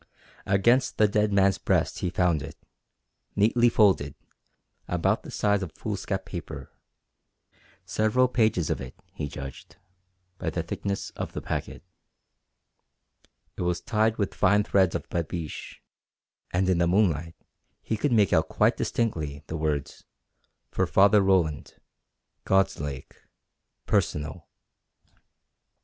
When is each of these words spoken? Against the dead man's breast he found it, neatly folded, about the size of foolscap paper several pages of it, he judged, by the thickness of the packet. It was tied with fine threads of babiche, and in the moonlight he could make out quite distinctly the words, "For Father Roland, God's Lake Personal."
Against 0.47 0.97
the 0.97 1.07
dead 1.07 1.31
man's 1.31 1.59
breast 1.59 1.99
he 1.99 2.09
found 2.09 2.41
it, 2.41 2.57
neatly 3.35 3.69
folded, 3.69 4.15
about 4.87 5.21
the 5.21 5.29
size 5.29 5.61
of 5.61 5.73
foolscap 5.73 6.25
paper 6.25 6.71
several 7.85 8.27
pages 8.27 8.71
of 8.71 8.81
it, 8.81 8.95
he 9.13 9.27
judged, 9.27 9.75
by 10.39 10.49
the 10.49 10.63
thickness 10.63 11.11
of 11.11 11.33
the 11.33 11.41
packet. 11.43 11.83
It 13.55 13.61
was 13.61 13.79
tied 13.79 14.17
with 14.17 14.33
fine 14.33 14.63
threads 14.63 14.95
of 14.95 15.07
babiche, 15.09 15.83
and 16.51 16.67
in 16.67 16.79
the 16.79 16.87
moonlight 16.87 17.35
he 17.83 17.95
could 17.95 18.11
make 18.11 18.33
out 18.33 18.49
quite 18.49 18.77
distinctly 18.77 19.43
the 19.45 19.55
words, 19.55 20.03
"For 20.71 20.87
Father 20.87 21.21
Roland, 21.21 21.75
God's 22.43 22.79
Lake 22.79 23.17
Personal." 23.85 24.47